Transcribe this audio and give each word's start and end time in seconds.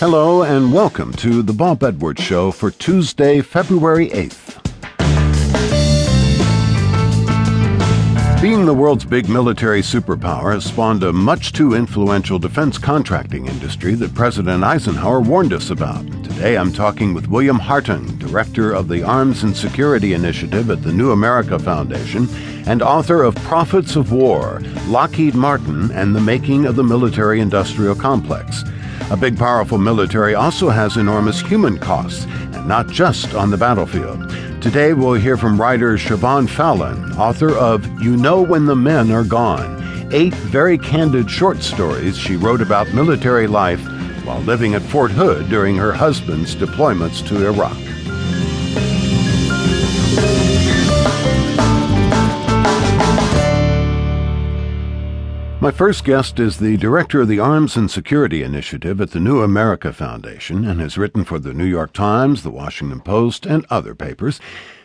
Hello 0.00 0.44
and 0.44 0.72
welcome 0.72 1.12
to 1.12 1.42
the 1.42 1.52
Bob 1.52 1.82
Edwards 1.82 2.22
Show 2.22 2.52
for 2.52 2.70
Tuesday, 2.70 3.42
February 3.42 4.08
8th. 4.08 4.56
Being 8.40 8.64
the 8.64 8.72
world's 8.72 9.04
big 9.04 9.28
military 9.28 9.82
superpower 9.82 10.54
has 10.54 10.64
spawned 10.64 11.02
a 11.02 11.12
much 11.12 11.52
too 11.52 11.74
influential 11.74 12.38
defense 12.38 12.78
contracting 12.78 13.46
industry 13.46 13.94
that 13.96 14.14
President 14.14 14.64
Eisenhower 14.64 15.20
warned 15.20 15.52
us 15.52 15.68
about. 15.68 16.06
Today 16.24 16.56
I'm 16.56 16.72
talking 16.72 17.12
with 17.12 17.28
William 17.28 17.58
Hartung, 17.58 18.18
director 18.18 18.72
of 18.72 18.88
the 18.88 19.02
Arms 19.02 19.42
and 19.42 19.54
Security 19.54 20.14
Initiative 20.14 20.70
at 20.70 20.82
the 20.82 20.94
New 20.94 21.10
America 21.10 21.58
Foundation 21.58 22.26
and 22.66 22.80
author 22.80 23.22
of 23.22 23.34
Prophets 23.34 23.96
of 23.96 24.12
War 24.12 24.62
Lockheed 24.86 25.34
Martin 25.34 25.90
and 25.90 26.16
the 26.16 26.22
Making 26.22 26.64
of 26.64 26.76
the 26.76 26.84
Military 26.84 27.38
Industrial 27.38 27.94
Complex. 27.94 28.64
A 29.10 29.16
big, 29.16 29.36
powerful 29.36 29.76
military 29.76 30.36
also 30.36 30.68
has 30.68 30.96
enormous 30.96 31.40
human 31.40 31.78
costs, 31.78 32.26
and 32.52 32.68
not 32.68 32.86
just 32.86 33.34
on 33.34 33.50
the 33.50 33.56
battlefield. 33.56 34.30
Today 34.62 34.92
we'll 34.92 35.14
hear 35.14 35.36
from 35.36 35.60
writer 35.60 35.94
Siobhan 35.96 36.48
Fallon, 36.48 37.12
author 37.14 37.50
of 37.56 37.84
You 38.00 38.16
Know 38.16 38.40
When 38.40 38.66
the 38.66 38.76
Men 38.76 39.10
Are 39.10 39.24
Gone, 39.24 40.08
eight 40.12 40.32
very 40.34 40.78
candid 40.78 41.28
short 41.28 41.60
stories 41.60 42.16
she 42.16 42.36
wrote 42.36 42.60
about 42.60 42.94
military 42.94 43.48
life 43.48 43.84
while 44.24 44.42
living 44.42 44.74
at 44.74 44.82
Fort 44.82 45.10
Hood 45.10 45.48
during 45.48 45.76
her 45.76 45.92
husband's 45.92 46.54
deployments 46.54 47.26
to 47.26 47.48
Iraq. 47.48 47.89
My 55.62 55.70
first 55.70 56.04
guest 56.04 56.40
is 56.40 56.56
the 56.56 56.78
director 56.78 57.20
of 57.20 57.28
the 57.28 57.38
Arms 57.38 57.76
and 57.76 57.90
Security 57.90 58.42
Initiative 58.42 58.98
at 58.98 59.10
the 59.10 59.20
New 59.20 59.42
America 59.42 59.92
Foundation 59.92 60.64
and 60.64 60.80
has 60.80 60.96
written 60.96 61.22
for 61.22 61.38
the 61.38 61.52
New 61.52 61.66
York 61.66 61.92
Times, 61.92 62.42
the 62.42 62.50
Washington 62.50 63.02
Post, 63.02 63.44
and 63.44 63.66
other 63.68 63.94
papers. 63.94 64.40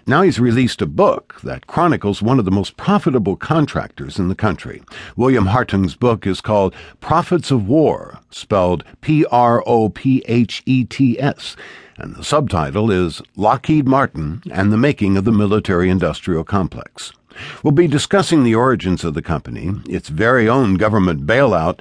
Now 0.06 0.22
he's 0.22 0.38
released 0.38 0.82
a 0.82 0.86
book 0.86 1.40
that 1.46 1.66
chronicles 1.66 2.22
one 2.22 2.40
of 2.40 2.46
the 2.46 2.52
most 2.52 2.76
profitable 2.76 3.38
contractors 3.38 4.20
in 4.20 4.28
the 4.28 4.36
country. 4.36 4.84
William 5.16 5.46
Hartung's 5.46 5.96
book 5.96 6.28
is 6.28 6.42
called 6.42 6.76
Prophets 7.00 7.52
of 7.52 7.70
War, 7.70 8.20
spelled 8.30 8.84
P 9.00 9.26
R 9.32 9.64
O 9.66 9.88
P 9.88 10.24
H 10.28 10.62
E 10.66 10.84
T 10.84 11.18
S, 11.18 11.56
and 11.98 12.16
the 12.16 12.24
subtitle 12.24 12.92
is 12.92 13.22
Lockheed 13.36 13.88
Martin 13.88 14.44
and 14.52 14.72
the 14.72 14.78
Making 14.78 15.18
of 15.18 15.26
the 15.26 15.32
Military 15.32 15.90
Industrial 15.90 16.44
Complex. 16.44 17.14
We'll 17.64 17.72
be 17.72 17.88
discussing 17.88 18.44
the 18.44 18.56
origins 18.56 19.04
of 19.04 19.14
the 19.14 19.22
company, 19.22 19.72
its 19.88 20.10
very 20.10 20.48
own 20.48 20.76
government 20.76 21.26
bailout, 21.26 21.80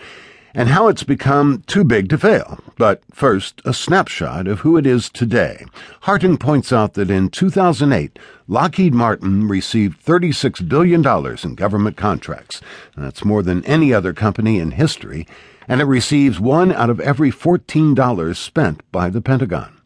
and 0.54 0.68
how 0.68 0.86
it's 0.86 1.02
become 1.02 1.64
too 1.66 1.82
big 1.82 2.08
to 2.08 2.18
fail. 2.18 2.60
But 2.78 3.02
first, 3.12 3.60
a 3.64 3.74
snapshot 3.74 4.46
of 4.46 4.60
who 4.60 4.76
it 4.76 4.86
is 4.86 5.10
today. 5.10 5.66
Hartung 6.02 6.38
points 6.38 6.72
out 6.72 6.94
that 6.94 7.10
in 7.10 7.28
2008, 7.28 8.18
Lockheed 8.46 8.94
Martin 8.94 9.48
received 9.48 10.04
$36 10.04 10.68
billion 10.68 11.04
in 11.42 11.54
government 11.56 11.96
contracts. 11.96 12.60
That's 12.96 13.24
more 13.24 13.42
than 13.42 13.64
any 13.64 13.92
other 13.92 14.12
company 14.12 14.60
in 14.60 14.72
history, 14.72 15.26
and 15.66 15.80
it 15.80 15.86
receives 15.86 16.38
one 16.38 16.72
out 16.72 16.90
of 16.90 17.00
every 17.00 17.32
$14 17.32 18.36
spent 18.36 18.92
by 18.92 19.10
the 19.10 19.20
Pentagon. 19.20 19.80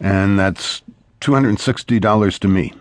And 0.00 0.38
that's 0.38 0.82
$260 1.20 2.38
to 2.38 2.48
me. 2.48 2.72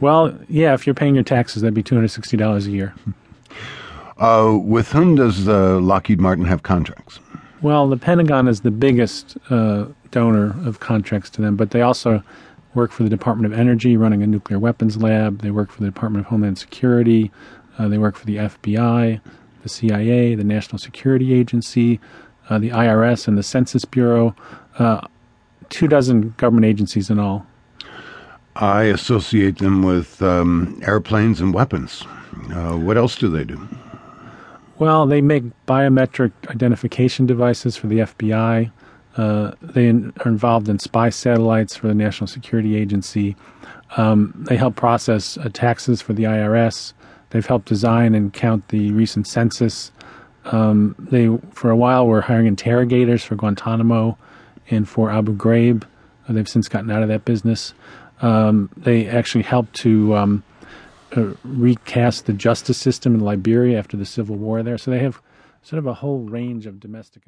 Well, 0.00 0.36
yeah, 0.48 0.74
if 0.74 0.86
you're 0.86 0.94
paying 0.94 1.14
your 1.14 1.24
taxes, 1.24 1.62
that'd 1.62 1.74
be 1.74 1.82
$260 1.82 2.66
a 2.66 2.70
year. 2.70 2.94
Uh, 4.18 4.58
with 4.62 4.92
whom 4.92 5.16
does 5.16 5.48
uh, 5.48 5.80
Lockheed 5.80 6.20
Martin 6.20 6.44
have 6.44 6.62
contracts? 6.62 7.18
Well, 7.60 7.88
the 7.88 7.96
Pentagon 7.96 8.48
is 8.48 8.60
the 8.60 8.70
biggest 8.70 9.36
uh, 9.50 9.86
donor 10.10 10.54
of 10.66 10.80
contracts 10.80 11.30
to 11.30 11.42
them, 11.42 11.56
but 11.56 11.70
they 11.70 11.82
also 11.82 12.22
work 12.74 12.90
for 12.90 13.02
the 13.02 13.10
Department 13.10 13.52
of 13.52 13.58
Energy, 13.58 13.96
running 13.96 14.22
a 14.22 14.26
nuclear 14.26 14.58
weapons 14.58 14.96
lab. 14.96 15.42
They 15.42 15.50
work 15.50 15.70
for 15.70 15.80
the 15.80 15.86
Department 15.86 16.26
of 16.26 16.30
Homeland 16.30 16.58
Security. 16.58 17.30
Uh, 17.78 17.88
they 17.88 17.98
work 17.98 18.16
for 18.16 18.26
the 18.26 18.36
FBI, 18.36 19.20
the 19.62 19.68
CIA, 19.68 20.34
the 20.34 20.44
National 20.44 20.78
Security 20.78 21.34
Agency, 21.34 22.00
uh, 22.48 22.58
the 22.58 22.70
IRS, 22.70 23.28
and 23.28 23.36
the 23.36 23.42
Census 23.42 23.84
Bureau. 23.84 24.34
Two 25.72 25.88
dozen 25.88 26.34
government 26.36 26.66
agencies 26.66 27.08
in 27.08 27.18
all. 27.18 27.46
I 28.56 28.82
associate 28.84 29.58
them 29.58 29.82
with 29.82 30.20
um, 30.20 30.78
airplanes 30.86 31.40
and 31.40 31.54
weapons. 31.54 32.04
Uh, 32.52 32.76
what 32.76 32.98
else 32.98 33.16
do 33.16 33.28
they 33.28 33.44
do? 33.44 33.58
Well, 34.78 35.06
they 35.06 35.22
make 35.22 35.44
biometric 35.66 36.32
identification 36.48 37.24
devices 37.24 37.76
for 37.76 37.86
the 37.86 38.00
FBI. 38.00 38.70
Uh, 39.16 39.52
they 39.62 39.88
in, 39.88 40.12
are 40.24 40.28
involved 40.28 40.68
in 40.68 40.78
spy 40.78 41.08
satellites 41.08 41.74
for 41.74 41.88
the 41.88 41.94
National 41.94 42.26
Security 42.26 42.76
Agency. 42.76 43.34
Um, 43.96 44.34
they 44.48 44.56
help 44.56 44.76
process 44.76 45.38
uh, 45.38 45.48
taxes 45.52 46.02
for 46.02 46.12
the 46.12 46.24
IRS. 46.24 46.92
They've 47.30 47.46
helped 47.46 47.66
design 47.66 48.14
and 48.14 48.30
count 48.30 48.68
the 48.68 48.92
recent 48.92 49.26
census. 49.26 49.90
Um, 50.46 50.94
they, 50.98 51.34
for 51.52 51.70
a 51.70 51.76
while, 51.76 52.06
were 52.06 52.20
hiring 52.20 52.46
interrogators 52.46 53.24
for 53.24 53.36
Guantanamo 53.36 54.18
and 54.72 54.88
for 54.88 55.10
Abu 55.10 55.36
Ghraib. 55.36 55.84
Uh, 56.28 56.32
they've 56.32 56.48
since 56.48 56.68
gotten 56.68 56.90
out 56.90 57.02
of 57.02 57.08
that 57.08 57.24
business. 57.24 57.74
Um, 58.20 58.70
they 58.76 59.08
actually 59.08 59.42
helped 59.42 59.74
to 59.76 60.16
um, 60.16 60.44
uh, 61.16 61.34
recast 61.44 62.26
the 62.26 62.32
justice 62.32 62.78
system 62.78 63.14
in 63.14 63.20
Liberia 63.20 63.78
after 63.78 63.96
the 63.96 64.06
civil 64.06 64.36
war 64.36 64.62
there. 64.62 64.78
So 64.78 64.90
they 64.90 65.00
have 65.00 65.20
sort 65.62 65.78
of 65.78 65.86
a 65.86 65.94
whole 65.94 66.20
range 66.20 66.66
of 66.66 66.80
domestic 66.80 67.26